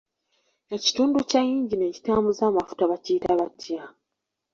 [0.75, 3.83] Ekitundu kya yingini ekitambuza amufuta bakiyita butya?